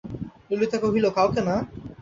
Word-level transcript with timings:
ললিতা 0.49 0.77
কহিল, 0.83 1.05
কাউকে 1.17 1.41
না? 1.47 1.55